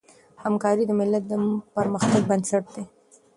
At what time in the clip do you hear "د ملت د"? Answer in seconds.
0.87-1.33